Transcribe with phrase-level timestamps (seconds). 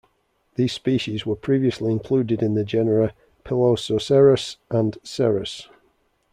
[0.55, 3.13] These species were previously included in the genera
[3.45, 5.67] "Pilosocereus" and "Cereus".